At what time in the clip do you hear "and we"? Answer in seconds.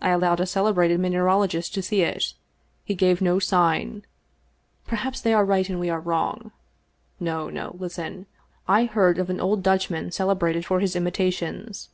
5.68-5.90